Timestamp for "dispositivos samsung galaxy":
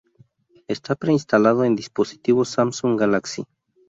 1.75-3.45